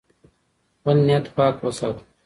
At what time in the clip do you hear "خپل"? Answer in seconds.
0.77-0.97